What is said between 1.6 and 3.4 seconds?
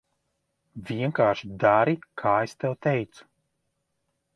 dari, kā es tev teicu.